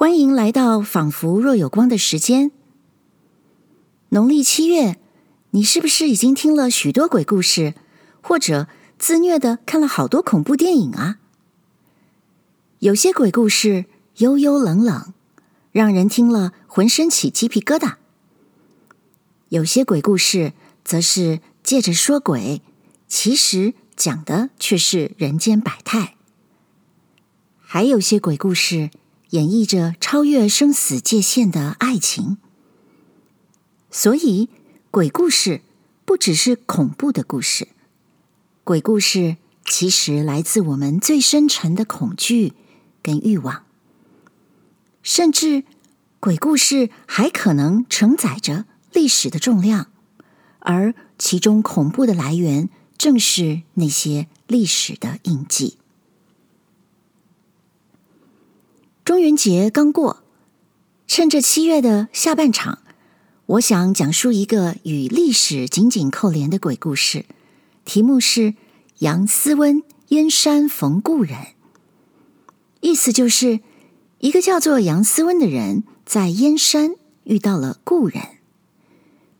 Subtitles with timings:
[0.00, 2.52] 欢迎来到仿佛若有光的时间。
[4.08, 4.98] 农历七月，
[5.50, 7.74] 你是不是已经听了许多鬼故事，
[8.22, 8.66] 或者
[8.98, 11.18] 自虐的看了好多恐怖电影啊？
[12.78, 13.84] 有些鬼故事
[14.16, 15.12] 幽幽冷冷，
[15.70, 17.96] 让人听了浑身起鸡皮疙瘩；
[19.50, 22.62] 有些鬼故事则是借着说鬼，
[23.06, 26.14] 其实讲的却是人间百态；
[27.58, 28.88] 还有些鬼故事。
[29.30, 32.38] 演绎着超越生死界限的爱情，
[33.90, 34.48] 所以
[34.90, 35.62] 鬼故事
[36.04, 37.68] 不只是恐怖的故事，
[38.64, 42.54] 鬼故事其实来自我们最深沉的恐惧
[43.02, 43.64] 跟欲望，
[45.02, 45.62] 甚至
[46.18, 49.92] 鬼故事还可能承载着历史的重量，
[50.58, 52.68] 而其中恐怖的来源
[52.98, 55.79] 正是那些历史的印记。
[59.04, 60.22] 中元节刚过，
[61.06, 62.80] 趁着七月的下半场，
[63.46, 67.24] 我想讲述一个与历史紧紧扣连的鬼故事，
[67.84, 68.54] 题目是
[69.00, 71.38] “杨斯温燕山逢故人”。
[72.80, 73.60] 意思就是
[74.18, 78.22] 一个叫做杨斯温的人在燕山遇到了故人。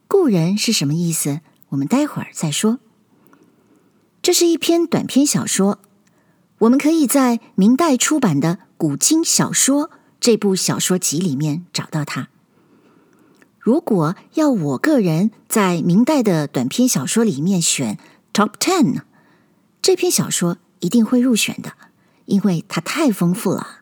[0.08, 1.40] 故人是什么意思？
[1.68, 2.80] 我们待会儿再说。
[4.22, 5.78] 这是一篇短篇小说，
[6.60, 8.48] 我们可以在明代出版的。
[8.76, 9.88] 《古今小说》
[10.20, 12.28] 这部小说集里面找到它。
[13.58, 17.98] 如果要我个人在明代的短篇小说里面选
[18.34, 19.02] Top Ten，
[19.80, 21.72] 这篇小说一定会入选的，
[22.26, 23.80] 因为它太丰富了。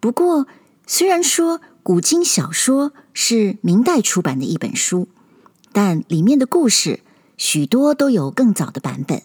[0.00, 0.46] 不过，
[0.86, 5.08] 虽然说《古今小说》是明代出版的一本书，
[5.72, 7.00] 但里面的故事
[7.36, 9.22] 许多都有更早的版本，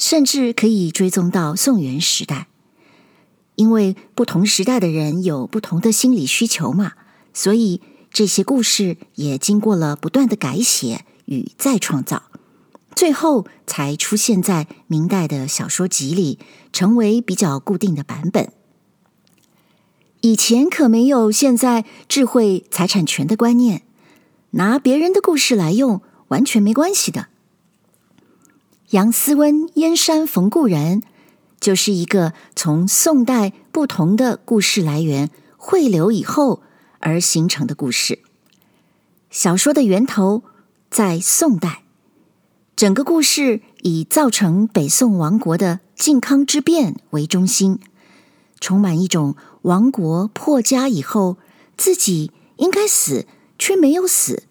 [0.00, 2.48] 甚至可以追踪到宋元时代。
[3.56, 6.94] 因为不同时代的人有不同的心理需求嘛，
[7.34, 12.22] 所以这些故事也经过了不断的改写与再创造，
[12.96, 16.38] 最后才出现在明代的小说集里，
[16.72, 18.50] 成为比较固定的版本。
[20.22, 23.82] 以前可没有现在智慧财产权的观念，
[24.52, 27.28] 拿别人的故事来用完全没关系的。
[28.90, 31.02] 杨斯温燕山逢故人。
[31.60, 36.62] 就是一个从宋代不同的故事来源汇流以后
[37.00, 38.20] 而形成的故事。
[39.28, 40.42] 小说的源头
[40.90, 41.82] 在宋代，
[42.74, 47.78] 整个故事以造成北宋亡国的靖康之变为中心，
[48.58, 51.36] 充满一种亡国破家以后
[51.76, 53.26] 自己应该死
[53.58, 54.44] 却没有死，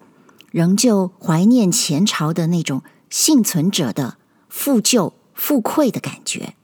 [0.51, 4.18] 仍旧怀念前朝的那种幸存者的
[4.49, 6.55] 负疚负愧的感觉。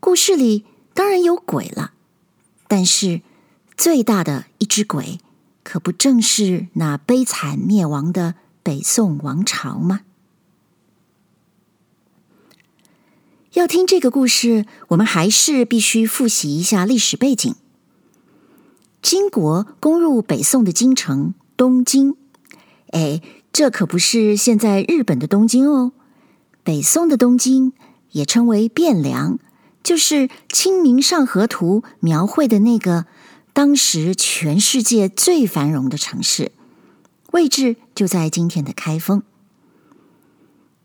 [0.00, 1.92] 故事里当然有鬼了，
[2.66, 3.22] 但是
[3.76, 5.20] 最大的一只鬼，
[5.62, 10.00] 可不正是那悲惨灭亡的北宋王朝吗？
[13.52, 17.54] 要听这个故事，我们还是必须复习一下历史背景。
[19.00, 22.16] 金国攻入北宋的京城东京，
[22.90, 25.92] 哎，这可不是现在日本的东京哦。
[26.64, 27.72] 北宋的东京
[28.10, 29.38] 也称为汴梁。
[29.84, 33.04] 就是《清明上河图》描绘的那个
[33.52, 36.52] 当时全世界最繁荣的城市，
[37.32, 39.22] 位置就在今天的开封。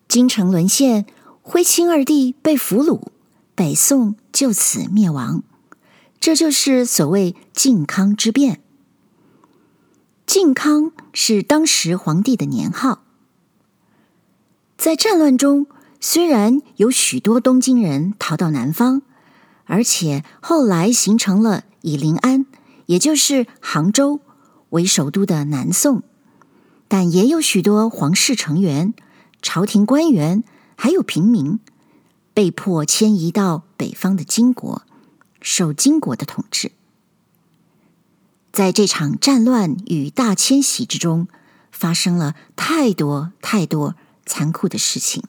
[0.09, 1.05] 京城沦陷，
[1.41, 3.03] 徽钦二帝被俘虏，
[3.55, 5.43] 北宋就此灭亡。
[6.19, 8.61] 这就是所谓靖康之变。
[10.25, 13.01] 靖康是当时皇帝的年号。
[14.89, 15.67] 在战乱中。
[16.01, 19.03] 虽然有许多东京人逃到南方，
[19.65, 22.47] 而且后来形成了以临安，
[22.87, 24.19] 也就是杭州
[24.69, 26.01] 为首都的南宋，
[26.87, 28.95] 但也有许多皇室成员、
[29.43, 30.43] 朝廷官员
[30.75, 31.59] 还有平民
[32.33, 34.81] 被迫迁移到北方的金国，
[35.39, 36.71] 受金国的统治。
[38.51, 41.27] 在这场战乱与大迁徙之中，
[41.71, 43.93] 发生了太多太多
[44.29, 45.23] 残酷的事情。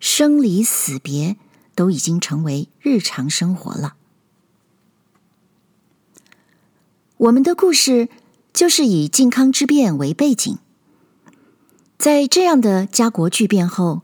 [0.00, 1.36] 生离死别
[1.74, 3.94] 都已经成为日常生活了。
[7.16, 8.10] 我们的故事
[8.52, 10.58] 就是以靖康之变为背景，
[11.96, 14.02] 在这样的家国巨变后，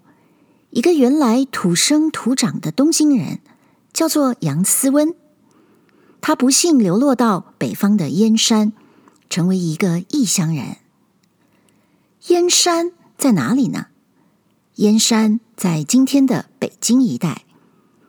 [0.70, 3.40] 一个原来土生土长的东京人，
[3.92, 5.14] 叫做杨思温，
[6.22, 8.72] 他不幸流落到北方的燕山，
[9.28, 10.78] 成为一个异乡人。
[12.28, 13.88] 燕山在哪里呢？
[14.80, 17.44] 燕山在今天的北京一带，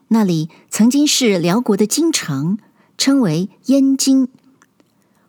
[0.07, 2.57] 那里曾经是辽国的京城，
[2.97, 4.29] 称为燕京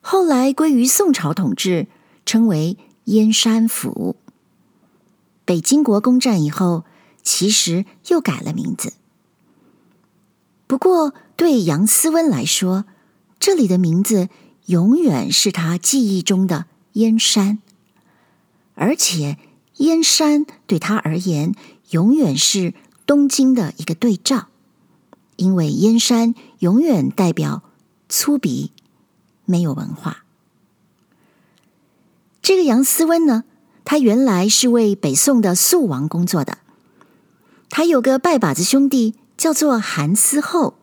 [0.01, 1.89] 后来归于宋朝统治，
[2.25, 4.15] 称为燕山府。
[5.45, 6.85] 北京国攻战以后，
[7.25, 8.93] 其实又改了名字。
[10.69, 12.85] 不过，对杨思温来说，
[13.41, 14.29] 这里的名字
[14.67, 17.59] 永远是他记忆中的燕山，
[18.77, 19.39] 而且
[19.83, 21.55] 燕山对他而言，
[21.91, 22.75] 永远是
[23.07, 24.47] 东京的一个对照，
[25.37, 27.63] 因为燕山永远代表
[28.09, 28.71] 粗鄙、
[29.45, 30.25] 没有文化。
[32.41, 33.45] 这个杨思温呢，
[33.85, 36.59] 他原来是为北宋的肃王工作的，
[37.69, 39.15] 他有个拜把子兄弟。
[39.35, 40.75] 叫做韩思厚，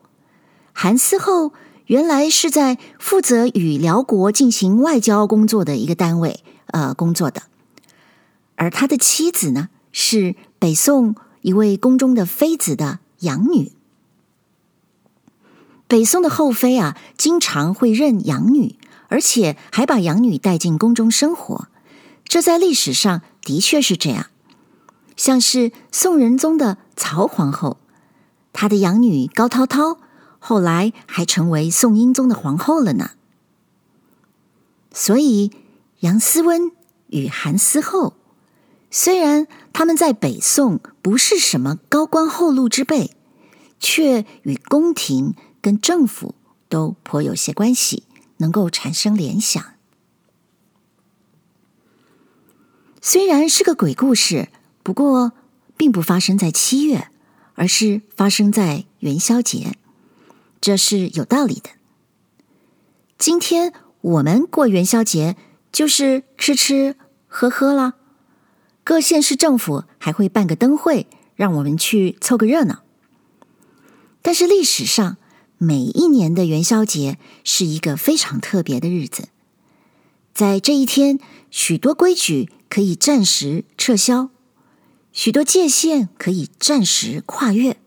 [0.74, 1.54] 韩思厚
[1.86, 7.44] 原来是在负责与辽国进行外交工作的一个单位，呃，工作的。
[8.60, 13.72] 而他的妻子呢，是北宋一位宫中的妃子的养女。
[15.88, 18.76] 北宋的后妃啊，经常会认养女，
[19.08, 21.70] 而且还把养女带进宫中生活。
[22.26, 24.28] 这在历史上的确是这样，
[25.16, 27.78] 像是宋仁宗的曹皇后。
[28.52, 30.00] 他的养女高涛涛，
[30.38, 33.12] 后来还成为宋英宗的皇后了呢。
[34.92, 35.52] 所以
[36.02, 36.74] 杨思温
[37.08, 38.16] 与韩思后，
[38.92, 43.16] 虽然他们在北宋不是什么高官厚禄之辈，
[43.80, 46.36] 却与宫廷跟政府
[46.68, 48.04] 都颇有些关系，
[48.38, 49.64] 能够产生联想。
[53.02, 54.50] 虽然是个鬼故事，
[54.84, 55.34] 不过
[55.78, 57.10] 并不发生在七月。
[57.56, 59.76] 而是发生在元宵节，
[60.62, 61.72] 这是有道理的。
[63.18, 65.36] 今天我们过元宵节，
[65.70, 66.96] 就是吃吃
[67.28, 67.96] 喝喝了。
[68.90, 71.06] 各县市政府还会办个灯会，
[71.36, 72.82] 让我们去凑个热闹。
[74.24, 75.18] 但是历史上，
[75.60, 79.28] 每一年的元宵节是一个非常特别的日子，
[80.34, 81.20] 在这一天，
[81.52, 84.32] 许多规矩可以暂时撤销。
[85.14, 87.78] 许多界限可以暂时跨越。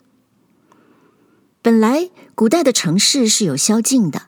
[1.63, 4.27] 本来古代的城市是有宵禁的，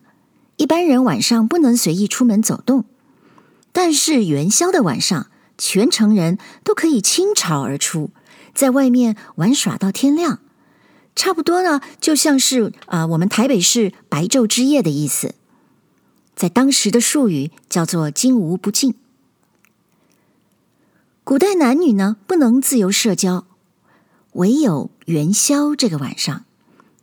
[0.57, 2.85] 一般人晚上不能随意出门走动。
[3.71, 8.11] 但是元宵的晚上，全城人都可以倾巢而出，
[8.55, 10.41] 在外面玩耍到天亮，
[11.15, 15.35] 差不多呢，就像是啊、呃，我们台北市白昼之夜的意思，
[16.35, 18.95] 在当时的术语叫做“惊无不尽”。
[21.23, 23.47] 古代男女呢，不能自由社交，
[24.33, 26.45] 唯有元宵这个晚上，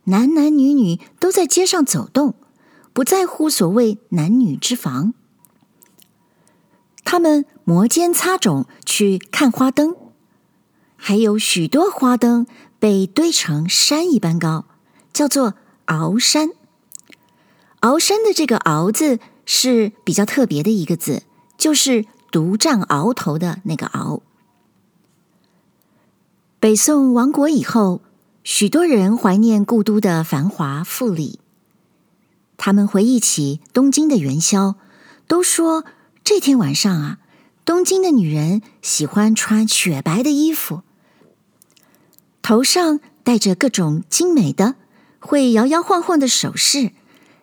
[0.04, 2.34] 男男女女都在街上走动，
[2.92, 5.14] 不在乎所谓男女之防。
[7.04, 9.96] 他们摩肩擦踵去看花灯，
[10.96, 12.46] 还有许多花灯
[12.78, 14.66] 被堆成山一般高，
[15.12, 15.54] 叫做
[15.86, 16.50] 鳌山。
[17.80, 21.22] 鳌山的这个“鳌”字是比较特别的一个字，
[21.56, 22.06] 就是。
[22.32, 24.22] 独占鳌头的那个鳌。
[26.58, 28.00] 北宋亡国以后，
[28.42, 31.40] 许多人怀念故都的繁华富丽。
[32.56, 34.76] 他们回忆起东京的元宵，
[35.26, 35.84] 都说
[36.24, 37.18] 这天晚上啊，
[37.64, 40.82] 东京的女人喜欢穿雪白的衣服，
[42.42, 44.76] 头上戴着各种精美的、
[45.18, 46.92] 会摇摇晃晃的首饰，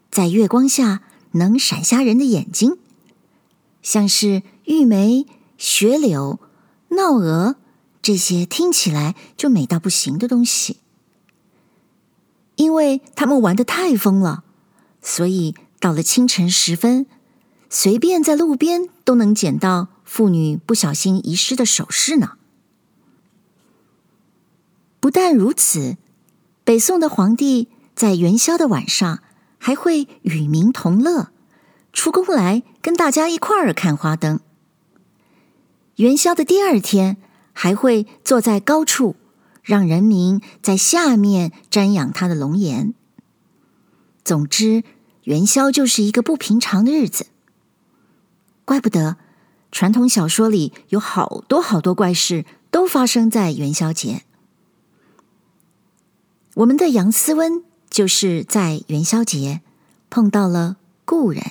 [0.09, 2.77] 在月光下能闪瞎人的眼睛，
[3.81, 4.43] 像是。
[4.69, 5.25] 玉梅、
[5.57, 6.39] 雪柳、
[6.89, 7.55] 闹蛾，
[8.03, 10.77] 这些听起来就美到不行的东西，
[12.55, 14.43] 因为他们玩的太疯了，
[15.01, 17.07] 所以到了清晨时分，
[17.69, 22.33] 随便在路边都能捡到妇女不小心遗失的首饰呢。
[24.99, 25.97] 不但如此，
[26.63, 29.21] 北宋的皇帝在元宵的晚上
[29.57, 31.29] 还会与民同乐，
[31.93, 34.39] 出宫来跟大家一块儿看花灯。
[35.95, 37.17] 元宵的第二天，
[37.53, 39.15] 还会坐在高处，
[39.61, 42.93] 让人民在下面瞻仰他的龙颜。
[44.23, 44.83] 总之，
[45.23, 47.27] 元宵就是一个不平常的日子。
[48.69, 49.17] 怪不得
[49.71, 54.21] 传统小说里有好多好多怪事都发生在元宵节。
[56.53, 59.61] 我们的杨思温就是在元宵节
[60.11, 61.43] 碰到了故人。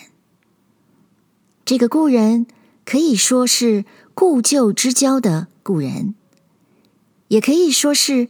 [1.64, 2.46] 这个故人
[2.84, 3.84] 可以说是。
[4.14, 6.16] 故旧之交的故人，
[7.28, 8.28] 也可以说是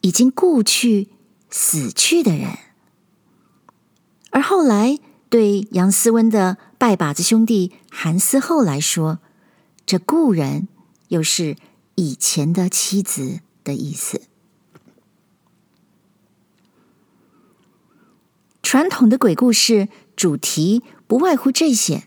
[0.00, 1.08] 已经故去、
[1.50, 2.56] 死去的人。
[4.30, 9.18] 而后来，对杨思温的拜把子兄弟韩思后来说，
[9.84, 10.68] 这故人
[11.08, 11.56] 又是
[11.96, 14.22] 以前的妻子的意思。
[18.62, 22.04] 传统的鬼故事主题不外乎这些：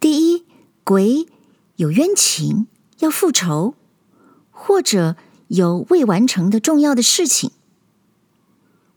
[0.00, 0.46] 第一，
[0.82, 1.26] 鬼
[1.76, 2.68] 有冤情
[3.00, 3.74] 要复仇，
[4.50, 5.16] 或者
[5.48, 7.50] 有未完成的重要的事情；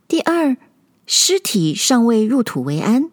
[0.07, 0.55] 第二，
[1.05, 3.11] 尸体尚未入土为安，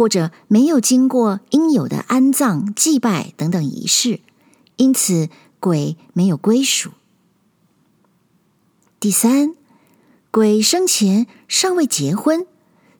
[0.00, 4.20] 或者没有经过应有的安葬、祭拜等等仪式，
[4.76, 5.28] 因此
[5.58, 6.92] 鬼没有归属。
[8.98, 9.54] 第三，
[10.30, 12.46] 鬼生前尚未结婚，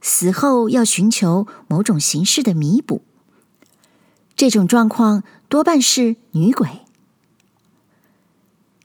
[0.03, 3.01] 死后要寻求某种形式的弥补。
[4.37, 6.81] 这种状况多半是女鬼。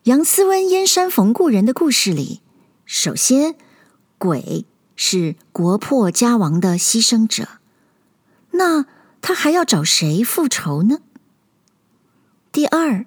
[0.03, 2.39] 杨思温燕山逢故人的故事里，
[2.86, 3.55] 首先
[4.17, 4.63] 鬼
[4.95, 7.50] 是国破家亡的牺牲者，
[8.58, 8.86] 那
[9.22, 11.00] 他还要找谁复仇呢？
[12.52, 13.06] 第二，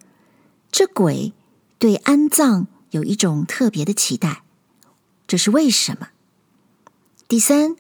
[0.70, 1.32] 这鬼
[1.78, 4.42] 对安葬有一种特别的期待，
[5.26, 6.08] 这是为什么？
[7.26, 7.76] 第三，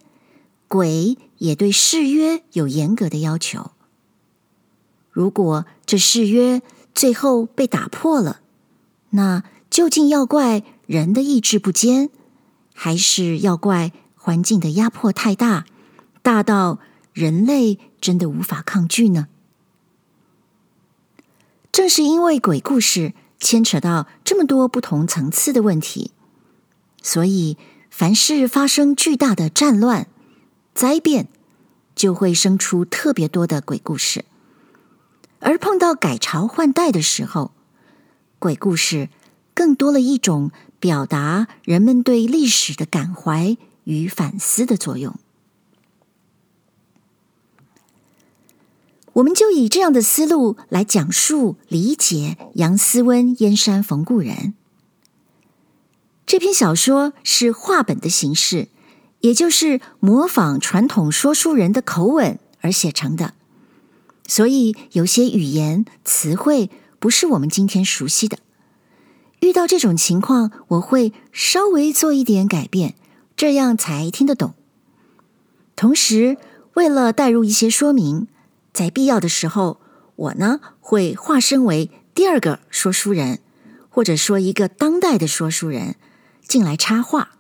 [0.66, 3.72] 鬼也对誓约有严格的要求。
[5.10, 6.62] 如果这誓约
[6.94, 8.40] 最后被打破了，
[9.10, 12.08] 那究竟要怪人的意志不坚，
[12.72, 15.66] 还是要怪环境的压迫太大，
[16.22, 16.78] 大到
[17.18, 19.26] 人类真的无法抗拒呢？
[21.72, 26.12] 正是因为鬼故事牵扯到这么多不同层次的问题，
[27.02, 27.56] 所以
[27.90, 30.06] 凡是发生巨大的战乱、
[30.74, 31.26] 灾变，
[31.96, 34.24] 就会生出特别多的鬼故事。
[35.40, 37.50] 而碰到改朝换代的时候，
[38.38, 39.08] 鬼故事
[39.54, 45.18] 更多了一种表达人们对历史的感怀与反思的作用。
[49.18, 54.54] 我们就以这样的思路来讲述理解杨思温燕山冯故人。
[56.24, 58.68] 这篇小说是话本的形式，
[59.20, 63.34] 也就是模仿传统说书人的口吻而写成的。
[64.28, 66.70] 所以有些语言词汇
[67.00, 68.38] 不是我们今天熟悉的，
[69.40, 72.94] 遇到这种情况，我会稍微做一点改变，
[73.36, 74.54] 这样才听得懂。
[75.74, 76.36] 同时，
[76.74, 78.28] 为了带入一些说明，
[78.78, 79.80] 在必要的时候，
[80.14, 83.40] 我呢会化身为第二个说书人，
[83.88, 85.96] 或者说一个当代的说书人
[86.46, 87.30] 进来插话。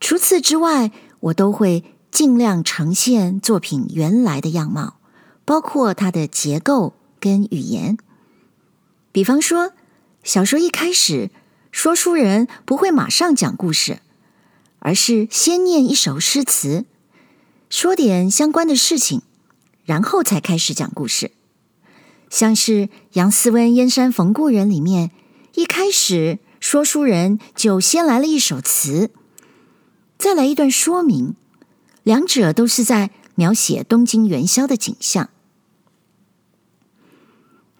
[0.00, 0.90] 除此之外，
[1.20, 1.84] 我都会。
[2.12, 4.98] 尽量呈现作品原来的样貌，
[5.46, 7.96] 包括它的结构跟语言。
[9.12, 9.72] 比方说，
[10.22, 11.30] 小说一开始，
[11.70, 14.00] 说书人不会马上讲故事，
[14.80, 16.84] 而是先念一首诗词，
[17.70, 19.22] 说点相关的事情，
[19.84, 21.32] 然后才开始讲故事。
[22.30, 25.10] 像是《杨思温燕山冯故人》里面，
[25.54, 29.10] 一开始说书人就先来了一首词，
[30.16, 31.34] 再来一段说明。
[32.02, 35.30] 两者都是在描写东京元宵的景象。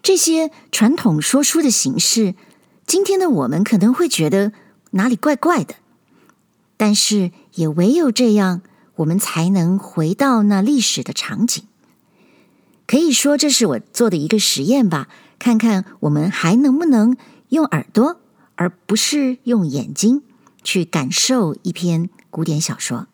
[0.01, 2.35] 这些传统说书的形式，
[2.85, 4.53] 今天的我们可能会觉得
[4.91, 5.75] 哪里怪怪的，
[6.77, 8.61] 但是也唯有这样，
[8.97, 11.65] 我们才能回到那历史的场景。
[12.93, 15.07] 可以说，这是我做的一个实验吧，
[15.39, 17.17] 看看我们还能不能
[17.49, 18.21] 用耳朵，
[18.53, 20.21] 而不是用眼睛
[20.63, 23.07] 去感受一篇古典小说。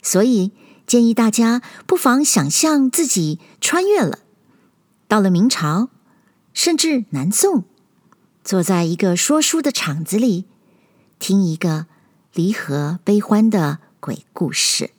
[0.00, 0.52] 所以，
[0.86, 4.20] 建议大家不妨想象自己穿越了，
[5.06, 5.90] 到了明朝，
[6.54, 7.64] 甚至南宋，
[8.42, 10.46] 坐在一个说书的场子里，
[11.18, 11.84] 听一个
[12.32, 14.92] 离合悲欢的鬼故事。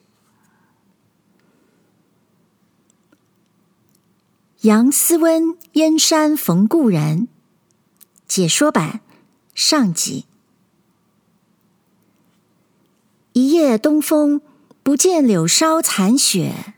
[4.63, 7.27] 杨思温燕山逢故人
[8.29, 9.01] 解说版
[9.53, 10.25] 上集。
[13.33, 14.41] 一夜东风。
[14.81, 16.73] 不见柳梢残雪，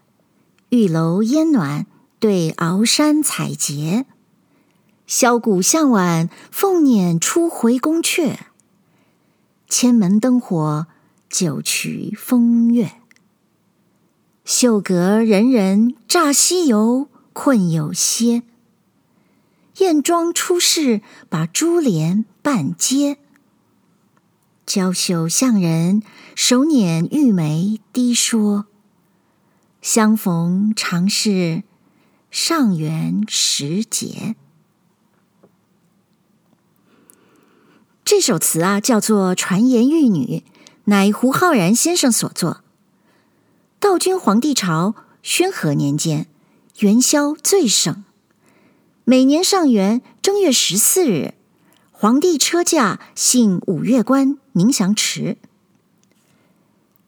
[0.69, 1.87] 玉楼烟暖
[2.19, 4.05] 对鳌山彩节。
[5.07, 8.37] 箫鼓向晚，凤辇初回宫阙。
[9.67, 10.85] 千门灯火，
[11.27, 12.91] 九曲风月。
[14.43, 18.43] 绣阁人人乍西游，困有歇。
[19.79, 23.17] 燕庄出世，把珠帘半揭。
[24.65, 26.01] 娇羞向人，
[26.33, 28.67] 手捻玉梅低说
[29.83, 31.63] ：“相逢常是
[32.31, 34.37] 上元时节。”
[38.05, 40.41] 这首词啊，叫做《传言玉女》，
[40.85, 42.63] 乃胡浩然先生所作。
[43.81, 46.27] 道君皇帝朝宣和年间，
[46.79, 48.03] 元宵最盛，
[49.05, 51.33] 每年上元正月十四日。
[51.89, 55.37] 皇帝车驾幸五月关宁祥池，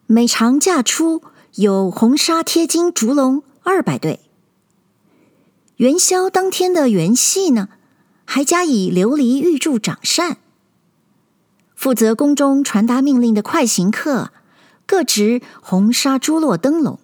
[0.05, 1.21] 每长假出
[1.55, 4.21] 有红纱贴金烛龙二百对，
[5.75, 7.67] 元宵当天的元戏呢，
[8.23, 10.37] 还加以琉璃玉柱掌扇。
[11.75, 14.31] 负责宫中传达命令的快行客，
[14.85, 16.97] 各执红纱朱络灯笼，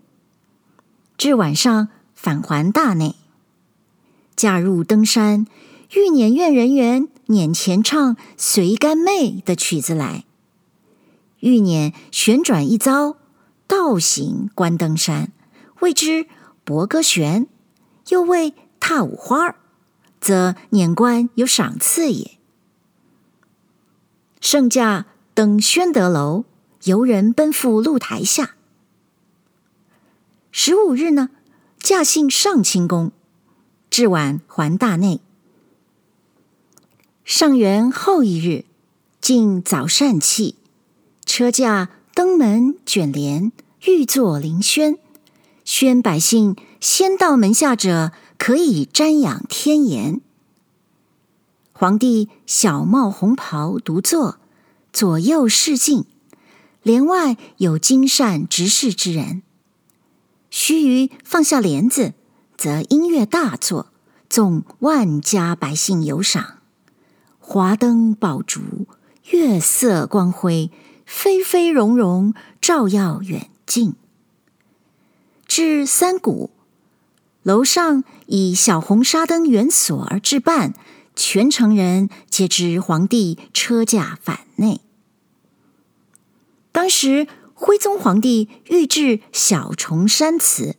[1.17, 1.89] 至晚上
[2.23, 3.15] 返还大内。
[4.33, 5.45] 驾入登山，
[5.91, 10.23] 欲唁院人员輦前唱《随干妹》的曲子来。
[11.41, 13.17] 欲輦旋转一遭，
[13.67, 15.33] 倒行观登山，
[15.81, 16.25] 谓之
[16.63, 17.47] 博歌旋；
[18.07, 19.57] 又谓踏五花，
[20.21, 22.37] 则輦官有赏赐也。
[24.39, 26.45] 圣驾登宣德楼，
[26.85, 28.55] 游人奔赴露台下。
[30.51, 31.29] 十五日呢，
[31.83, 33.11] 驾幸上清宫。
[33.89, 35.19] 至晚还大内。
[37.25, 38.63] 上元后一日，
[39.19, 40.55] 进早膳器，
[41.25, 43.51] 车驾登门卷帘，
[43.85, 44.97] 欲作临轩，
[45.65, 50.21] 宣百姓先到门下者，可以瞻仰天颜。
[51.73, 54.39] 皇帝小帽红袍独坐，
[54.93, 56.05] 左右侍进，
[56.81, 59.43] 帘外有金扇执事之人。
[60.53, 62.13] 须臾放下帘子。
[62.55, 63.91] 则音乐大作，
[64.29, 66.59] 纵万家百姓游赏，
[67.39, 68.61] 华灯宝烛，
[69.31, 70.71] 月色光辉，
[71.05, 73.95] 飞飞融融，照耀远近。
[75.47, 76.51] 至三鼓，
[77.41, 80.75] 楼上以小红纱灯圆锁而置办，
[81.15, 84.79] 全城人皆知皇帝车驾返内。
[86.71, 87.27] 当时
[87.65, 90.75] 徽宗皇帝御制小重山词。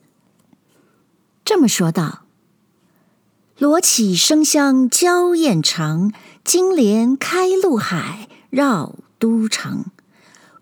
[1.43, 2.27] 这么说道
[3.57, 6.13] ：“罗绮生香娇艳长，
[6.45, 9.87] 金莲开露海绕都城。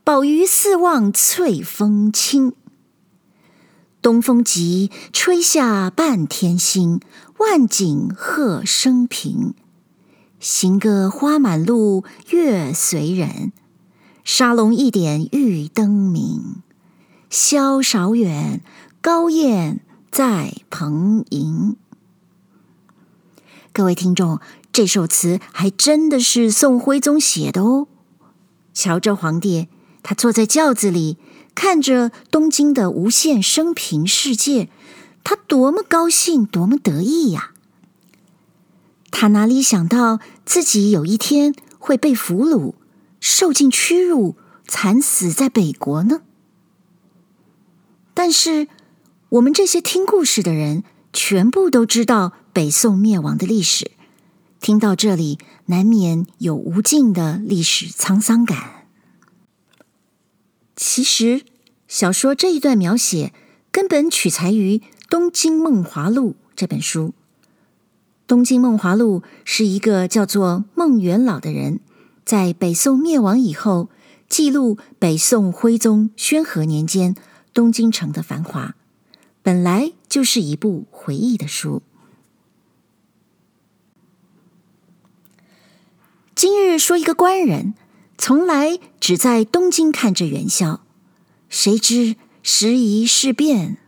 [0.05, 2.53] 宝鱼四望翠峰青，
[4.01, 7.01] 东风急吹下半天星，
[7.39, 9.55] 万景贺生平。
[10.39, 13.53] 行个花满路月随人，
[14.25, 16.63] 沙龙一点玉灯明。
[17.31, 18.63] 潇韶远，
[19.01, 19.81] 高雁。”
[20.13, 21.77] 在蓬瀛，
[23.73, 27.87] 各位听众，这首词还真的是宋徽宗写的哦。
[28.75, 29.69] 瞧这皇帝，
[30.03, 31.17] 他坐在轿子里，
[31.55, 34.69] 看着东京的无限生平世界，
[35.25, 37.53] 他多么高兴，多么得意呀！
[39.11, 42.75] 他哪里想到自己有一天会被俘虏，
[43.23, 44.37] 受尽屈辱，
[44.69, 46.21] 惨死在北国呢？
[48.13, 48.69] 但是。
[49.33, 53.93] 我们这些听故事的人，全部都知道北宋灭亡的历史。
[54.61, 58.89] 听到这里，难免有无尽的历史沧桑感。
[60.77, 61.47] 其实，
[61.89, 63.33] 小说这一段描写
[63.71, 64.77] 根本取材于
[65.09, 67.09] 《东京梦华录》这本书。
[68.27, 71.81] 《东京梦华录》是一个叫做孟元老的人，
[72.25, 73.89] 在北宋灭亡以后，
[74.29, 77.15] 记录北宋徽宗宣和年间
[77.53, 78.75] 东京城的繁华。
[79.43, 81.83] 本来就是一部回忆的书。
[86.35, 87.75] 今日说一个官人，
[88.17, 90.81] 从来只在东京看着元宵，
[91.49, 93.79] 谁知时移世变，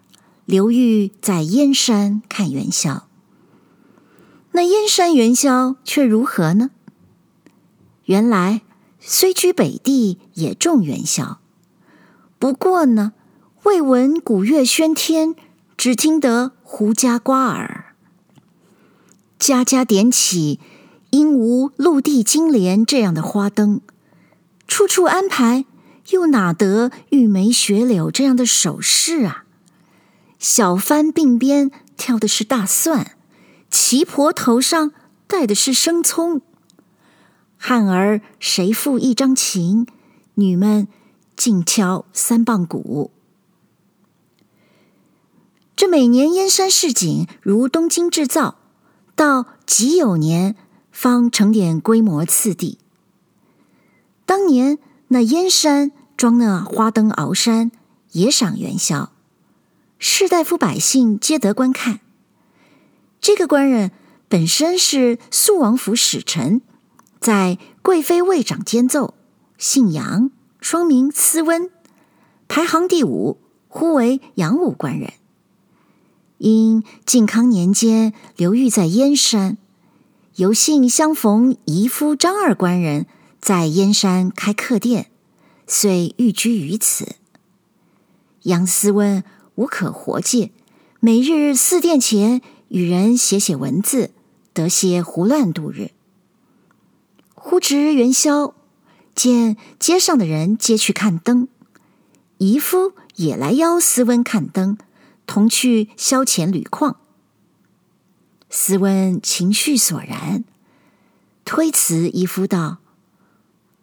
[0.45, 3.09] 流寓在燕山看元宵。
[4.53, 6.71] 那燕山元宵却如何呢？
[8.05, 8.63] 原来
[9.01, 11.39] 虽居北地，也种元宵，
[12.39, 13.13] 不过呢，
[13.63, 15.35] 未闻鼓乐喧天，
[15.77, 17.95] 只听得胡笳瓜耳。
[19.39, 20.61] 家家点起，
[21.11, 23.81] 应无陆地金莲这样的花灯；
[24.67, 25.65] 处处安排，
[26.11, 29.45] 又哪得玉梅雪柳这样的首饰啊？
[30.39, 33.17] 小帆鬓边挑的是大蒜，
[33.71, 34.93] 旗婆头上
[35.27, 36.43] 戴的是生葱。
[37.67, 39.87] 汉儿谁赋一张琴？
[40.35, 40.87] 女们
[41.35, 43.11] 尽敲三棒鼓。
[45.75, 48.59] 这每年燕山市井如东京制造，
[49.17, 50.57] 到己酉年
[50.93, 52.77] 方成点规模次第。
[54.27, 57.73] 当年那燕山装那花灯鳌山，
[58.13, 59.11] 也赏元宵，
[59.99, 62.01] 士大夫百姓皆得观看。
[63.23, 63.91] 这个官人
[64.29, 66.61] 本身是肃王府使臣，
[67.25, 69.15] 在贵妃位长监奏，
[69.57, 71.71] 姓杨，双名思温，
[72.49, 75.15] 排行第五，呼为杨武官人。
[76.37, 79.57] 因靖康年间流寓在燕山，
[80.37, 83.07] 有幸相逢姨夫张二官人，
[83.41, 85.11] 在燕山开客店，
[85.67, 87.17] 遂寓居于此。
[88.43, 90.51] 杨思温无可活借，
[91.01, 94.11] 每日四殿前与人写写文字，
[94.53, 95.93] 得些胡乱度日。
[97.47, 98.55] 忽值元宵，
[99.15, 101.47] 见街上的人皆去看灯，
[102.39, 104.79] 姨夫也来邀斯温看灯，
[105.27, 106.97] 同去消遣旅况。
[108.49, 110.43] 斯温情绪索然，
[111.45, 112.79] 推辞姨夫道：“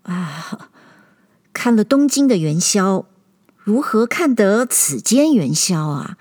[0.04, 0.70] 啊，
[1.54, 3.06] 看了东京的元宵，
[3.60, 6.18] 如何看得此间元宵啊？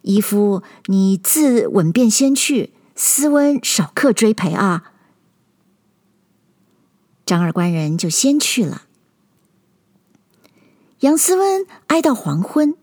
[0.00, 4.92] 姨夫，你自稳便先去，斯温少客追陪啊。”
[7.26, 8.82] 张二官人就先去了。
[11.00, 12.74] 杨思温挨到黄昏，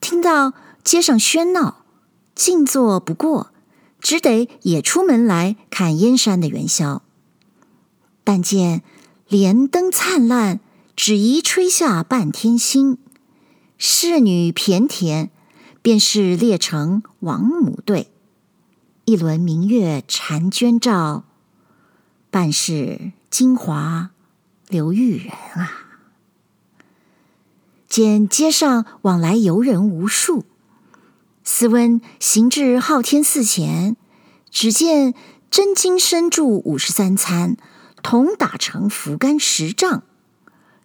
[0.00, 1.84] 听到街上喧闹，
[2.34, 3.52] 静坐不过。
[4.00, 7.02] 只得也出门来看燕山的元宵，
[8.24, 8.82] 但见
[9.28, 10.60] 莲灯灿烂，
[10.96, 12.96] 只疑吹下半天星。
[13.76, 15.30] 侍女骈田，
[15.82, 18.10] 便是列成王母队。
[19.04, 21.24] 一轮明月婵娟照，
[22.30, 24.10] 半是金华
[24.66, 25.86] 流玉人啊！
[27.88, 30.44] 见街上往来游人无数。
[31.44, 33.96] 斯温行至昊天寺前，
[34.50, 35.14] 只见
[35.48, 37.56] 真金身柱五十三参，
[38.02, 40.02] 铜打成扶竿十丈，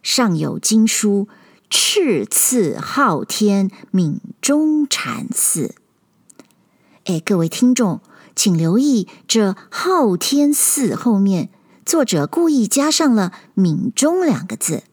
[0.03, 1.27] 上有经书
[1.67, 5.73] “敕赐昊天旻中禅寺”。
[7.05, 8.01] 哎，各位听众，
[8.35, 11.49] 请留意这“昊天寺”后面，
[11.85, 14.83] 作者故意加上了“闽中”两个字。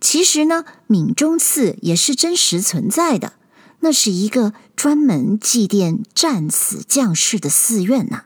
[0.00, 3.34] 其实呢，闽中寺也是真实存在的。
[3.80, 8.22] 那是一个专门祭奠战死将士的寺院呢。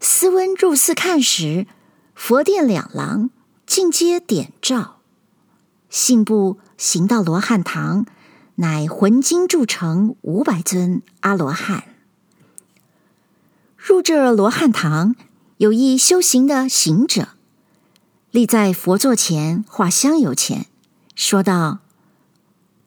[0.00, 1.66] 斯温入寺看时，
[2.14, 3.30] 佛殿两廊
[3.64, 4.98] 尽皆点照，
[5.88, 8.04] 信步行到罗汉堂，
[8.56, 11.84] 乃浑金铸成五百尊阿罗汉。
[13.78, 15.16] 入这罗汉堂，
[15.62, 17.28] 有一修行的行者，
[18.32, 20.66] 立在佛座前画香油钱，
[21.14, 21.78] 说道。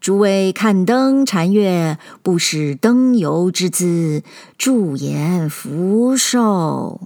[0.01, 4.23] 诸位看灯禅月，不使灯油之资，
[4.57, 6.99] 驻颜福寿。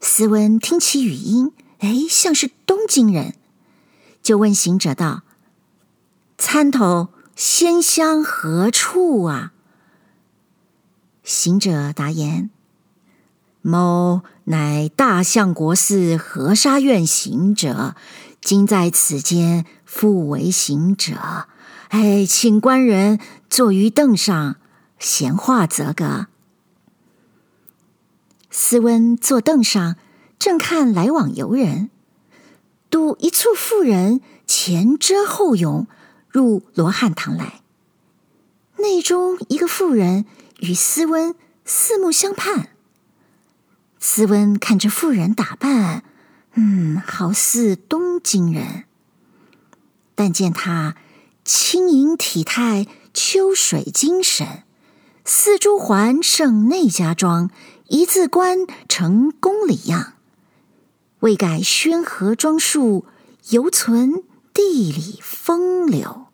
[0.00, 3.34] 斯温听其语音，哎，像是东京人，
[4.22, 5.24] 就问行者道
[6.38, 9.52] ：“参头仙香何处啊？”
[11.22, 12.48] 行者答言
[13.66, 17.96] ：“某乃大相国寺河沙院行者。”
[18.44, 21.46] 今在此间复为行者，
[21.88, 24.56] 哎，请官人坐于凳上
[24.98, 26.26] 闲话则个。
[28.50, 29.96] 斯温坐凳上，
[30.38, 31.88] 正看来往游人，
[32.90, 35.86] 睹一簇妇人前遮后拥
[36.28, 37.62] 入罗汉堂来，
[38.76, 40.26] 内中一个妇人
[40.58, 42.68] 与斯温四目相盼。
[44.06, 46.04] 斯温看着妇人打扮。
[46.52, 48.84] 嗯，好似东京人，
[50.14, 50.94] 但见他
[51.42, 54.62] 轻盈体态，秋水精神，
[55.24, 57.48] 四珠环胜内家庄，
[57.88, 60.12] 一字冠成宫里样，
[61.20, 63.06] 未改宣和装束，
[63.48, 66.26] 犹存地理风流。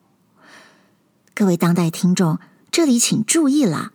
[1.34, 2.40] 各位当代听众，
[2.72, 3.92] 这里请注意了，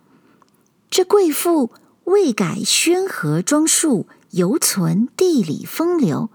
[0.89, 1.71] 这贵妇
[2.05, 4.07] 未改宣和装束。
[4.31, 6.29] 犹存地理风流，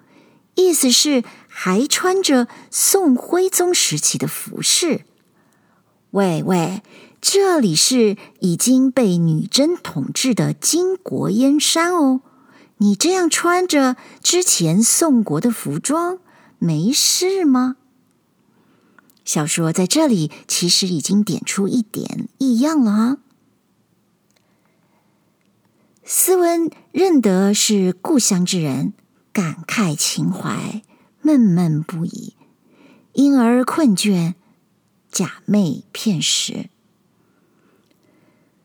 [0.55, 5.03] 意思是还穿着宋徽宗时期的服饰。
[6.13, 6.83] 喂喂，
[7.21, 12.23] 这里是已经被女真统治的金国燕山哦，
[12.79, 16.19] 你这样穿着之前宋国的服装，
[16.59, 17.77] 没事吗？
[19.27, 23.19] 小说在这里其实已经点出一点异样了啊。
[26.13, 28.95] 斯温认得是故乡之人，
[29.33, 30.83] 感慨情怀，
[31.23, 32.35] 闷闷不已，
[33.13, 34.35] 因而困倦，
[35.13, 36.69] 假寐片时。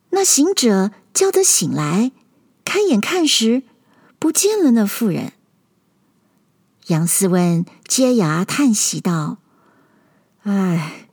[0.10, 2.12] 那行者叫得醒来，
[2.66, 3.62] 开眼看时，
[4.18, 5.34] 不见了那妇人。
[6.88, 9.38] 杨斯温接牙叹息道
[10.42, 11.10] ：“唉，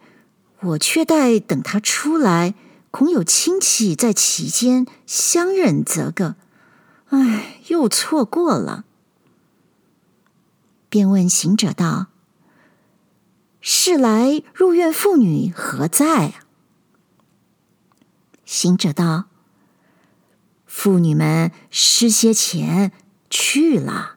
[0.61, 2.55] 我却待等他出来。”
[2.93, 6.37] 恐有亲戚在其间相认，则个，
[7.09, 8.85] 唉，又错过了。
[10.91, 12.09] 便问行者道
[13.63, 16.35] ：“是来入院妇女何在？”
[18.45, 19.25] 行者道
[20.67, 22.93] ：“妇女们失些钱
[23.31, 24.17] 去了，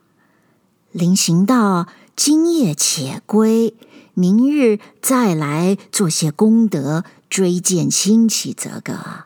[0.92, 3.74] 临行道今夜且归，
[4.14, 7.06] 明日再来做些功德，
[7.36, 9.26] 追荐亲戚则个。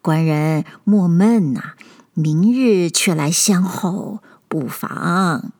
[0.00, 1.72] 官人莫闷呐、
[2.14, 5.50] 明日却来相候，不妨。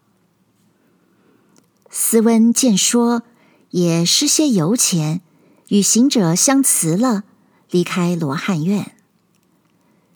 [1.91, 3.25] 斯温见说，
[3.71, 5.23] 也施些油钱，
[5.71, 7.25] 与行者相辞了，
[7.69, 8.95] 离开罗汉院，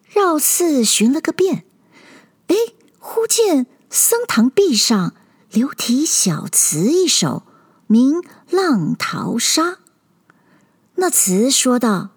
[0.09, 1.65] 绕寺寻了个遍。
[2.47, 2.55] 哎，
[3.01, 5.15] 忽见僧堂壁上
[5.51, 7.43] 留题小词一首，
[7.89, 9.63] 名《浪淘沙》。
[10.99, 12.11] 那词说道：“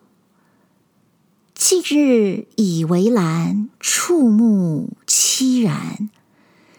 [1.53, 6.09] 近日已围栏，触目凄然。”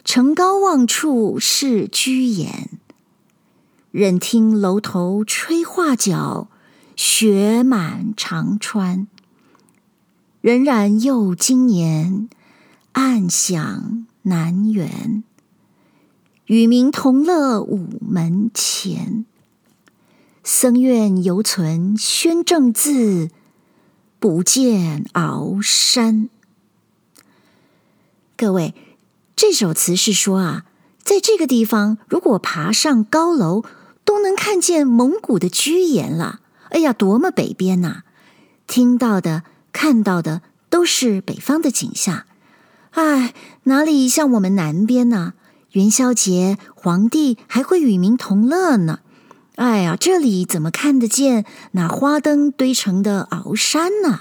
[0.02, 2.70] 城高望处是居延，
[3.90, 6.48] 忍听楼头吹画角，
[6.96, 9.06] 雪满长川。
[10.42, 12.30] 荏苒又经年，
[12.92, 15.22] 暗想南园。
[16.46, 19.26] 与民同乐午门前，
[20.52, 23.30] 僧院犹存宣正字，
[24.18, 26.28] 不见鳌山。
[28.36, 28.74] 各位。
[29.36, 30.64] 这首词是说啊，
[31.04, 33.62] 在这个地方，如果爬上高楼，
[34.04, 36.40] 都能看见蒙古的居延了。
[36.70, 38.02] 哎呀，多么北边呐！
[38.66, 42.24] 听到的、看到的都是北方的景象。
[42.90, 43.32] 哎，
[43.62, 45.34] 哪里像我们南边呢？
[45.70, 48.98] 元宵节，皇帝还会与民同乐呢。
[49.56, 54.20] 哎呀，这里怎么看得见那花灯堆成的鳌山呢？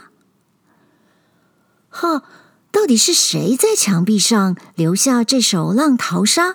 [1.89, 2.24] 哈。
[2.72, 6.50] 到底是谁在墙壁上留下这首《浪淘沙》？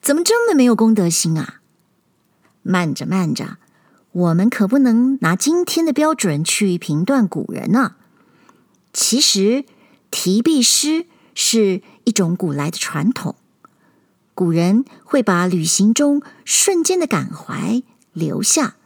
[0.00, 1.60] 怎么这么没有公德心啊？
[2.62, 3.56] 慢着，慢着，
[4.12, 7.96] 我们可不能拿今天的标准去评断古人啊。
[8.92, 9.64] 其实，
[10.12, 13.34] 题壁诗是一种古来的传统，
[14.36, 18.76] 古人会把旅行中瞬间的感怀留下，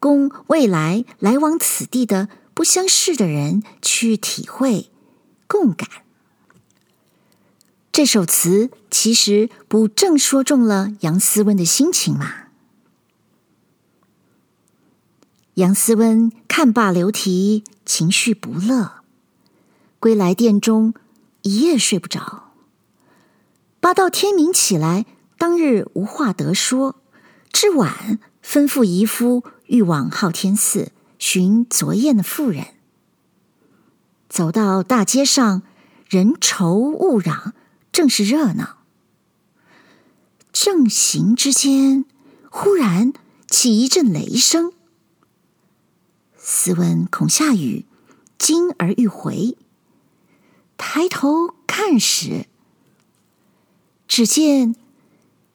[0.00, 4.90] 供未来来往此地的不相识的人去体会。
[5.46, 5.86] 共感。
[7.92, 12.46] 这首词其实不正说中了杨思温的心情吗？
[15.54, 19.02] 杨思温看罢留题，情绪不乐，
[20.00, 20.94] 归来殿中
[21.42, 22.43] 一夜睡不着。
[23.84, 25.04] 八到天明起来，
[25.36, 27.02] 当日无话得说，
[27.52, 32.68] 至晚吩咐姨夫欲往昊天寺寻昨夜的妇人。
[34.26, 35.60] 走到大街上，
[36.08, 37.52] 人稠物攘，
[37.92, 38.78] 正是热闹。
[40.50, 42.06] 正行之间，
[42.48, 43.12] 忽然
[43.50, 44.72] 起一阵雷声。
[46.38, 47.84] 斯温恐下雨，
[48.38, 49.58] 惊而欲回，
[50.78, 52.46] 抬头看时，
[54.06, 54.74] 只见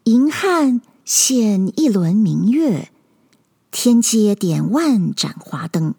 [0.05, 2.91] 银汉现一轮明月，
[3.71, 5.95] 天阶点万盏华灯，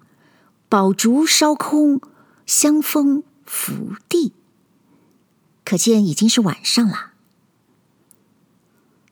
[0.69, 2.01] 宝烛烧空。
[2.47, 4.33] 香风拂地，
[5.65, 7.13] 可见已经是晚上了。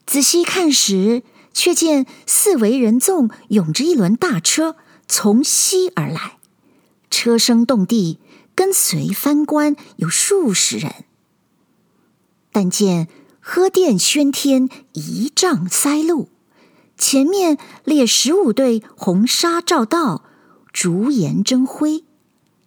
[0.06, 1.22] 仔细看时，
[1.52, 4.74] 却见四围人众拥着一轮大车
[5.06, 6.38] 从西而来，
[7.10, 8.18] 车声动地，
[8.56, 11.04] 跟随翻官有数十人。
[12.50, 13.06] 但见
[13.50, 16.28] 荷殿喧天，仪仗塞路，
[16.98, 20.22] 前面列十五队红纱罩道，
[20.70, 22.04] 竹严争辉。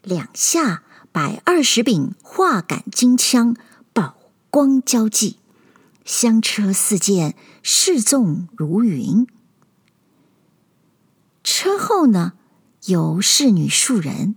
[0.02, 3.56] 两下摆二十柄画杆金枪，
[3.94, 4.18] 宝
[4.50, 5.36] 光交际，
[6.04, 9.28] 香车四溅，士众如云。
[11.44, 12.34] 车后呢，
[12.86, 14.34] 有侍女数人，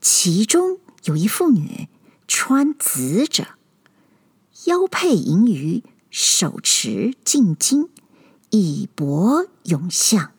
[0.00, 1.90] 其中有一妇女
[2.26, 3.48] 穿紫者，
[4.72, 7.90] 腰佩银鱼，手持净金，
[8.48, 10.32] 以博永相。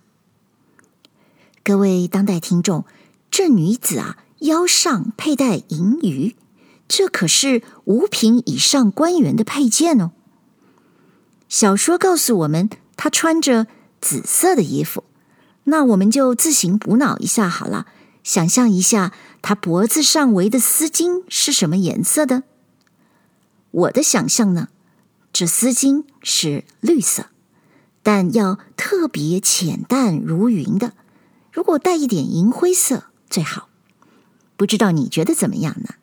[1.64, 2.84] 各位当代听众，
[3.30, 4.18] 这女子啊。
[4.40, 6.36] 腰上佩戴银鱼，
[6.88, 10.12] 这可是五品以上官员的佩剑哦。
[11.48, 13.68] 小说告诉我们，她穿着
[14.02, 15.04] 紫色的衣服，
[15.66, 17.86] 那我们就自行补脑一下好了。
[18.24, 22.44] 想象一下，她脖子上围的丝巾是什么颜色的？
[23.74, 24.70] 我的想象呢，
[25.34, 27.28] 这丝巾是绿色，
[28.02, 30.94] 但要特别浅淡如云的。
[31.52, 33.70] 如果带一点银灰色最好。
[34.56, 35.96] 不知道你觉得怎么样呢？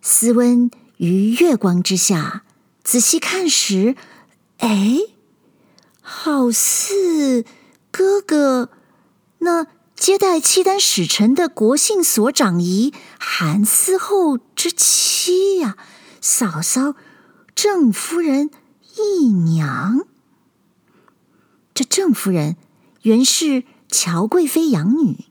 [0.00, 2.44] 斯温于月光之下
[2.82, 3.96] 仔细看时，
[4.58, 4.98] 哎，
[6.00, 7.44] 好似
[7.90, 8.70] 哥哥
[9.38, 9.66] 那
[10.00, 15.76] 接待契丹使臣的国姓所长仪韩思后之妻呀，
[16.22, 16.94] 嫂嫂
[17.54, 18.50] 郑夫人
[18.96, 20.06] 义娘。
[21.74, 22.56] 这郑夫人
[23.02, 25.26] 原是乔贵妃养女，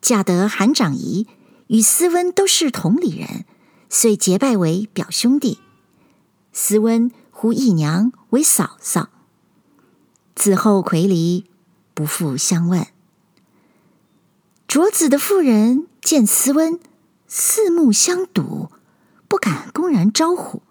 [0.00, 1.26] 嫁得韩长仪，
[1.66, 3.44] 与思温都是同里人，
[3.90, 5.58] 遂结拜为表兄弟。
[6.52, 9.08] 思温呼义娘为嫂嫂。
[10.36, 11.46] 自后葵离，
[11.94, 12.93] 不复相问。
[14.74, 16.80] 卓子的妇人见斯温，
[17.28, 18.72] 四目相睹，
[19.28, 20.62] 不敢公然招呼。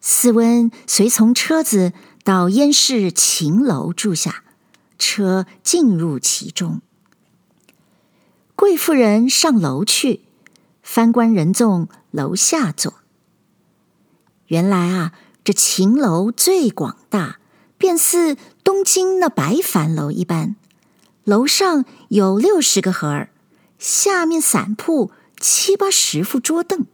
[0.00, 1.92] 斯温随从车子
[2.24, 4.44] 到燕市秦楼住下，
[4.98, 6.80] 车进入其中。
[8.54, 10.22] 贵妇人上楼去，
[10.82, 12.94] 翻官人纵楼下坐。
[14.46, 15.12] 原来啊，
[15.44, 17.40] 这秦楼最广大。
[17.76, 20.56] 便似东京那白帆楼一般，
[21.24, 23.30] 楼上有六十个盒儿，
[23.78, 26.86] 下面散铺七八十副桌凳，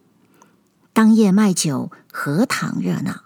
[0.93, 3.25] 当夜卖酒，何尝热闹？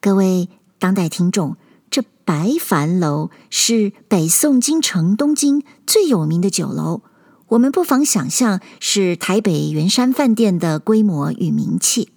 [0.00, 1.56] 各位当代听众，
[1.90, 7.02] 这白帆楼是北宋京城东京最有名的酒楼，
[7.48, 12.12] 我们不妨想象是台北圆山饭店的规模与名气。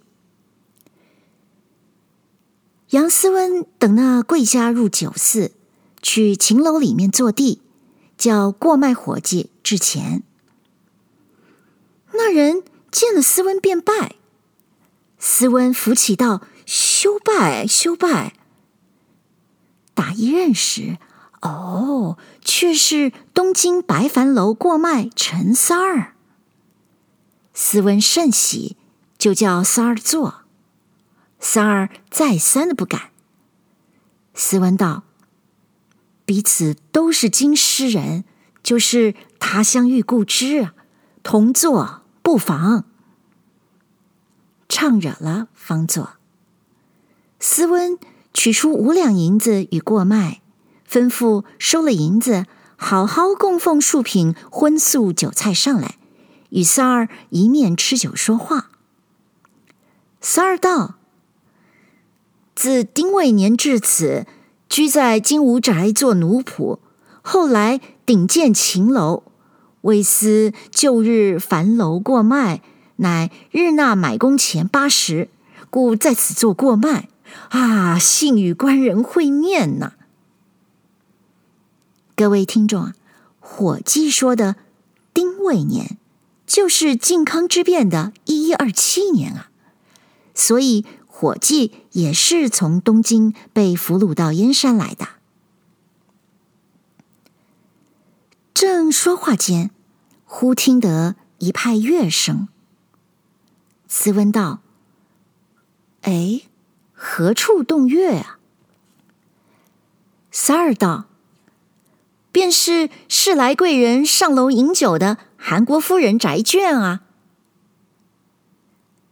[2.90, 5.52] 杨思温等那贵家入酒肆，
[6.02, 7.60] 去秦楼里面坐地，
[8.20, 10.22] 叫过脉伙计置钱。
[12.12, 14.16] 那人见了斯温便拜，
[15.18, 18.34] 斯温扶起道：“休拜，休拜。”
[19.94, 20.98] 打一认识，
[21.40, 26.14] 哦，却是东京白帆楼过脉陈三儿。
[27.54, 28.76] 斯温甚喜，
[29.16, 30.42] 就叫三儿坐。
[31.38, 33.12] 三儿再三的不敢。
[34.34, 35.04] 斯温道
[36.30, 38.22] ：“彼此都是京师人，
[38.62, 40.70] 就是他乡遇故知，
[41.24, 42.84] 同坐不妨。”
[44.70, 46.10] 唱惹了，方坐。
[47.40, 47.98] 斯温
[48.32, 50.40] 取出五两银子与过卖，
[50.88, 55.96] 吩咐收了银子，好好供奉数品荤素酒菜上来，
[56.50, 58.70] 与三儿一面吃酒说话。
[60.20, 60.94] 三儿道。
[62.54, 64.26] 自丁未年至此，
[64.70, 66.78] 居在金吾宅做奴仆，
[67.22, 69.24] 后来顶建秦楼，
[69.80, 72.62] 为思旧日樊楼过卖，
[72.96, 75.28] 乃日纳买工钱八十，
[75.70, 77.08] 故在此做过卖。
[77.48, 79.92] 啊，幸与官人会面呐！
[82.14, 82.94] 各位听众啊，
[83.40, 84.54] 伙计说的
[85.12, 85.98] 丁未年，
[86.46, 89.50] 就是靖康之变的一一二七年啊，
[90.32, 90.86] 所以。
[91.12, 95.08] 伙计也是从东京被俘虏到燕山来的。
[98.54, 99.70] 正说话间，
[100.24, 102.48] 忽听得一派乐声。
[103.88, 104.60] 斯温道
[106.02, 106.42] ：“哎，
[106.92, 108.38] 何处动乐啊？”
[110.30, 111.06] 三儿道
[112.30, 117.02] ：“便是世来贵人上楼饮酒的韩国夫人宅眷啊。”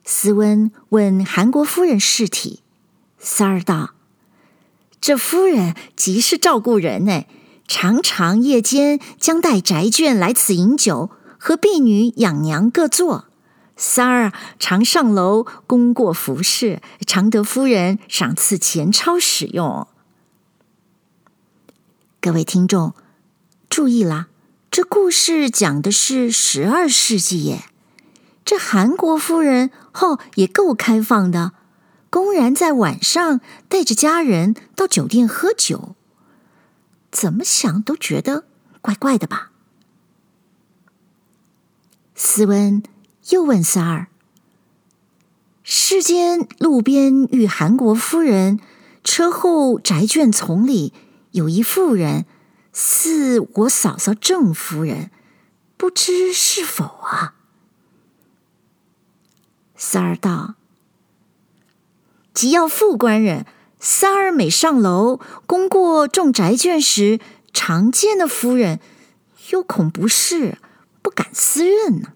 [0.05, 2.63] 斯温问韩国夫人事体，
[3.19, 3.95] 三儿道
[5.01, 7.25] ：“这夫人极是照顾人呢，
[7.67, 13.27] 常常夜间将带宅眷来此饮酒，和婢女养娘各坐。
[13.77, 19.87] 三儿常上楼供过服侍，常得夫人赏赐钱钞使用。”
[22.21, 22.95] 各位听众
[23.71, 24.27] 注意啦，
[24.71, 27.65] 这故事讲的是十二世纪耶。
[28.45, 31.53] 这韩国夫人后也够开放的，
[32.11, 35.95] 公然在晚上带着家人到酒店喝酒，
[37.11, 38.45] 怎么想都觉得
[38.81, 39.53] 怪怪的吧？
[42.15, 42.83] 斯温
[43.29, 44.09] 又问三儿
[45.63, 48.59] ：“世间路边遇韩国夫人，
[49.05, 50.93] 车后宅眷丛里
[51.31, 52.27] 有一妇人，
[52.73, 55.11] 似我嫂嫂郑夫人，
[55.77, 57.35] 不知是否啊？”
[59.77, 60.57] 三儿道
[62.39, 63.47] ：“即要副官人，
[63.81, 67.19] 三儿每上楼供过众宅眷时，
[67.53, 68.79] 常见的夫人，
[69.51, 70.57] 又恐不是，
[71.03, 72.13] 不敢私认呢。”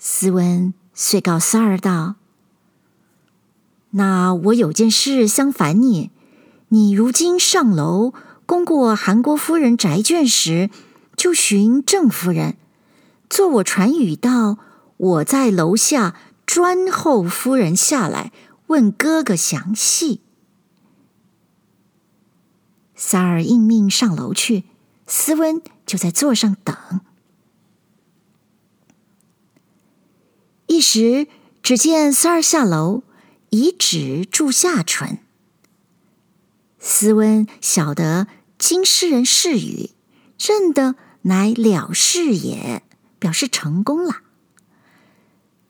[0.00, 2.14] 斯温遂告三儿道
[3.92, 6.10] ：“那我有件事相烦你，
[6.68, 8.14] 你如今上楼
[8.46, 10.70] 供过韩国夫人宅眷时，
[11.14, 12.56] 就寻郑夫人，
[13.28, 14.56] 做我传语道。”
[14.98, 16.16] 我在楼下
[16.48, 18.32] 专候夫人下来
[18.68, 20.22] 问哥哥详细。
[22.94, 24.64] 三儿应命上楼去，
[25.06, 26.74] 斯温就在座上等。
[30.68, 31.26] 一时
[31.62, 33.02] 只见三儿下楼，
[33.50, 35.18] 以指住下唇。
[36.78, 38.26] 斯温晓得
[38.56, 39.90] 京师人试语，
[40.38, 42.82] 认得乃了事也，
[43.18, 44.22] 表示成功了。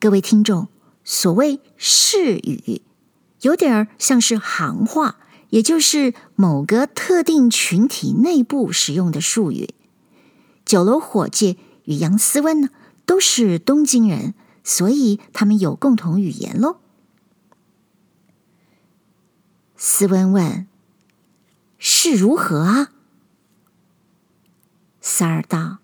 [0.00, 0.68] 各位听众，
[1.02, 2.82] 所谓试语，
[3.40, 5.16] 有点儿像是行话，
[5.50, 9.74] 也就是某个特定群体内部使用的术语。
[10.64, 12.68] 酒楼伙计与杨思温呢，
[13.04, 16.76] 都是东京人，所以他们有共同语言喽。
[19.76, 20.68] 斯温问
[21.76, 22.92] ：“是如何啊？”
[25.02, 25.78] 三儿道。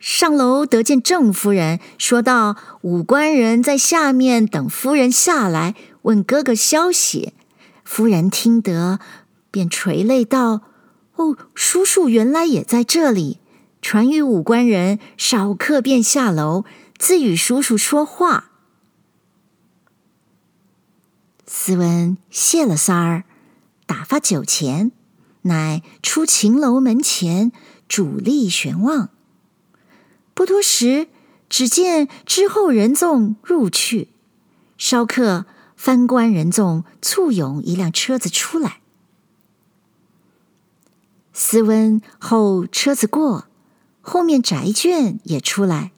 [0.00, 7.34] 上楼得见郑夫人，说道：“武官人在下面等夫人下来，问哥哥消息。”
[7.84, 8.98] 夫人听得，
[9.50, 10.62] 便垂泪道
[11.16, 13.40] ：“哦，叔叔原来也在这里。
[13.82, 16.64] 传与武官人，少客便下楼，
[16.98, 18.52] 自与叔叔说话。”
[21.46, 23.24] 斯文谢了三儿，
[23.84, 24.92] 打发酒钱，
[25.42, 27.52] 乃出秦楼门前，
[27.86, 29.10] 伫立悬望。
[30.34, 31.08] 不多时，
[31.48, 34.08] 只见之后人众入去，
[34.78, 38.80] 稍刻，藩官人众簇拥一辆车子出来。
[41.32, 43.46] 斯温候车子过，
[44.00, 45.92] 后面宅眷也出来，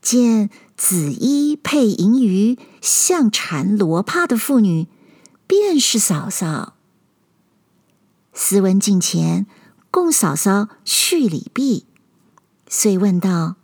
[0.00, 4.86] 见紫衣配银鱼、项缠罗帕的妇女，
[5.46, 6.74] 便是嫂嫂。
[8.32, 9.46] 斯温近前，
[9.90, 11.87] 共嫂嫂叙礼毕。
[12.70, 13.56] 遂问道：“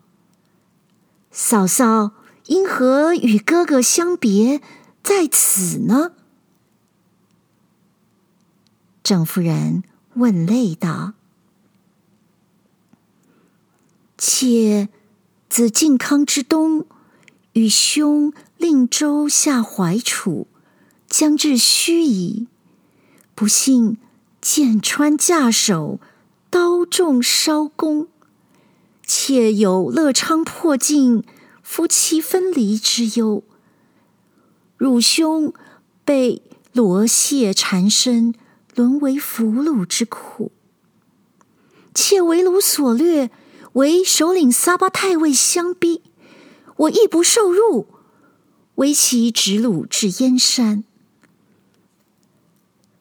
[1.31, 2.13] 嫂嫂
[2.47, 4.63] 因何与哥哥相别
[5.03, 6.13] 在此呢？”
[9.05, 9.83] 郑夫人
[10.15, 11.13] 问泪道
[14.17, 14.89] ：“妾
[15.51, 16.87] 自靖康之冬，
[17.53, 20.47] 与兄令州下淮楚，
[21.07, 22.47] 将至盱眙，
[23.35, 23.99] 不幸
[24.41, 26.01] 剑穿架首，
[26.49, 28.09] 刀中烧弓。”
[29.07, 31.25] 妾有乐昌破境，
[31.63, 33.43] 夫妻分离之忧；
[34.79, 35.53] 汝兄
[36.05, 36.43] 被
[36.73, 38.35] 罗谢缠身，
[38.75, 40.53] 沦为俘虏之苦。
[41.95, 43.31] 妾为虏所掠，
[43.75, 46.03] 为首领撒巴太尉相逼，
[46.77, 47.87] 我亦不受辱，
[48.77, 50.83] 为其指虏至燕山。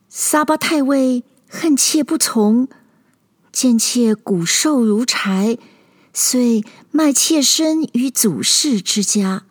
[0.08, 2.68] 撒巴太尉恨妾不从，
[3.50, 5.58] 见妾骨瘦如柴。
[6.16, 9.44] 遂卖妾身于祖室之家，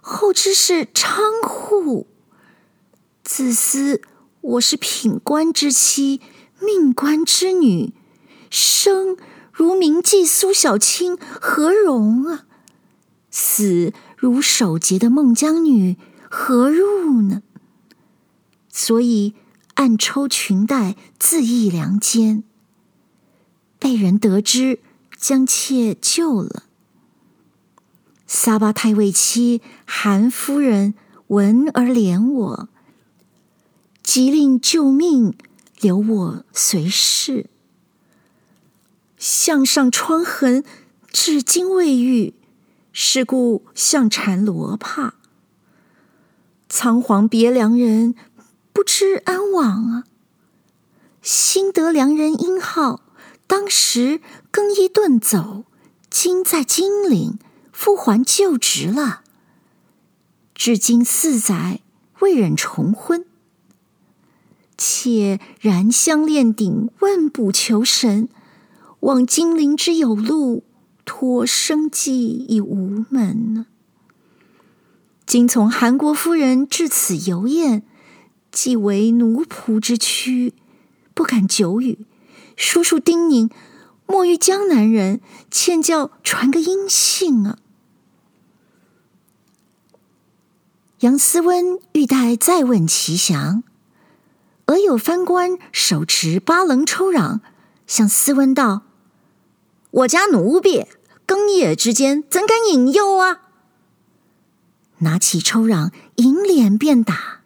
[0.00, 2.06] 后知是娼户。
[3.22, 4.00] 自私
[4.40, 6.22] 我是品官之妻，
[6.58, 7.92] 命官之女，
[8.48, 9.18] 生
[9.52, 12.46] 如名妓苏小青，何容啊？
[13.30, 15.98] 死如守节的孟姜女，
[16.30, 17.42] 何入呢？
[18.70, 19.34] 所以
[19.74, 22.42] 暗抽裙带，自缢梁间，
[23.78, 24.80] 被人得知。
[25.20, 26.62] 将妾救了。
[28.26, 30.94] 撒巴太尉妻韩夫人
[31.26, 32.68] 闻而怜我，
[34.02, 35.36] 急令救命，
[35.80, 37.46] 留我随侍。
[39.18, 40.64] 项上疮痕
[41.12, 42.32] 至今未愈，
[42.92, 45.14] 是故项缠罗帕。
[46.68, 48.14] 仓皇别良人，
[48.72, 50.04] 不知安往啊！
[51.20, 53.02] 幸得良人英号。
[53.46, 54.20] 当时
[54.50, 55.64] 更衣遁走，
[56.10, 57.38] 今在金陵
[57.72, 59.22] 复还旧职了。
[60.54, 61.80] 至今四载，
[62.20, 63.24] 未忍重婚。
[64.76, 68.28] 妾燃香炼顶，问卜求神，
[69.00, 70.64] 望金陵之有路，
[71.04, 73.66] 托生计已无门。
[75.26, 77.84] 今从韩国夫人至此游宴，
[78.50, 80.54] 既为奴仆之躯，
[81.14, 82.06] 不敢久语。
[82.56, 83.50] 叔叔叮咛，
[84.10, 85.20] 莫遇江南人，
[85.52, 87.58] 欠教传个音信啊。
[90.98, 93.62] 杨斯温欲待再问其详，
[94.66, 97.38] 俄有藩官手持八棱抽壤，
[97.86, 98.82] 向斯温道
[99.92, 100.88] ：“我家奴婢
[101.24, 103.42] 更夜之间怎敢引诱啊？”
[104.98, 107.42] 拿起抽壤，迎脸便打。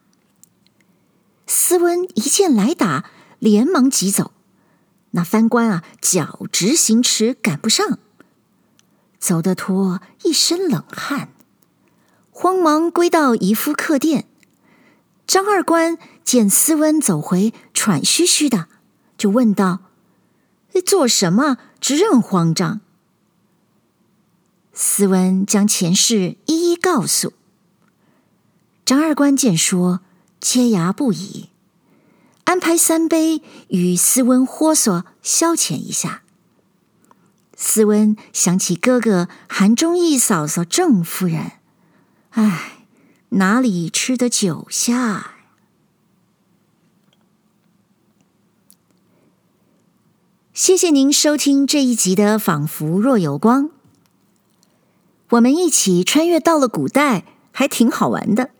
[1.46, 4.32] 斯温一见来打，连忙急走。
[5.16, 8.00] 那藩官啊，脚直行驰，赶不上，
[9.20, 11.28] 走得脱一身冷汗，
[12.32, 14.26] 慌忙归到姨夫客店。
[15.24, 18.66] 张二官见斯温走回，喘吁吁的，
[19.16, 19.82] 就问道
[20.84, 21.58] ：“做什么？
[21.80, 22.80] 直认慌张？”
[24.74, 27.32] 斯温将前事一一告诉。
[28.84, 30.00] 张二官见说，
[30.40, 31.50] 嗟牙不已。
[32.44, 36.22] 安排三杯与斯温霍索消遣一下。
[37.56, 41.52] 斯温想起哥哥韩忠义嫂嫂郑夫人，
[42.30, 42.86] 唉，
[43.30, 45.30] 哪里吃得酒下？
[50.52, 53.64] 谢谢您收听这一集的《仿佛若有光》，
[55.30, 58.50] 我们一起穿越到了古代，还挺好玩的。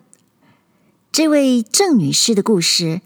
[1.13, 3.01] 这位郑女士的故事，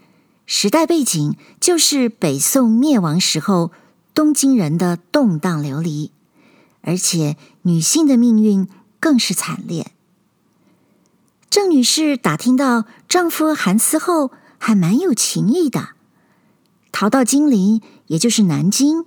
[0.51, 3.71] 时代背景就是北宋灭亡时候
[4.15, 6.11] 东京人的动荡流离，
[6.81, 8.67] 而且女性的命运
[8.99, 9.91] 更是惨烈。
[11.51, 15.89] 郑女士打听到丈夫韩思后还蛮有情义的，
[16.91, 17.83] 逃到金陵。
[18.07, 19.05] 也就是南京，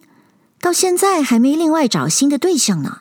[0.60, 3.00] 到现在还没另外找新的对象呢。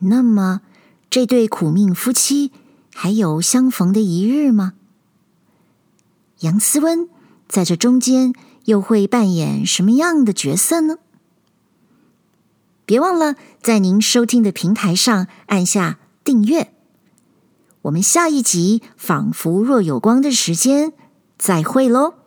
[0.00, 0.62] 那么，
[1.08, 2.50] 这对苦命夫妻
[2.92, 4.72] 还有相逢的一日吗？
[6.40, 7.08] 杨思温
[7.48, 8.32] 在这中间
[8.66, 10.98] 又会扮演什么样的角色呢？
[12.84, 16.72] 别忘了在您收听的平台上按下订阅。
[17.82, 20.92] 我们下一集《仿佛若有光》的时间
[21.38, 22.17] 再会喽。